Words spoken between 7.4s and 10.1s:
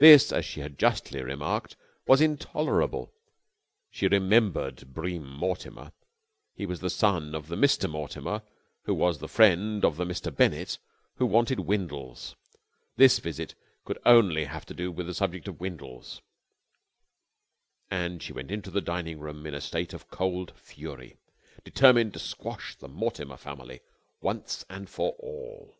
the Mr. Mortimer who was the friend of the